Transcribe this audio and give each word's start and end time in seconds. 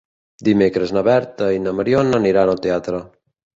Dimecres 0.47 0.93
na 0.95 1.03
Berta 1.09 1.51
i 1.57 1.61
na 1.67 1.75
Mariona 1.81 2.19
aniran 2.23 2.57
al 2.57 2.65
teatre. 2.67 3.07